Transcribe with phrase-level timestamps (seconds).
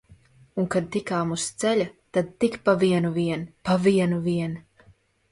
[0.61, 1.85] Un kad tikām uz ceļa,
[2.17, 4.57] tad tik pa vienu vien, pa vienu vien!